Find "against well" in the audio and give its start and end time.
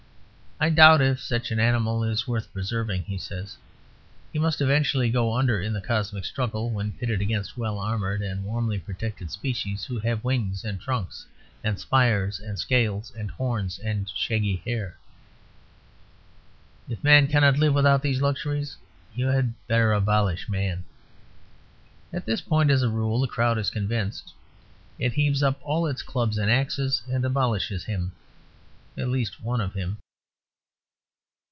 7.19-7.79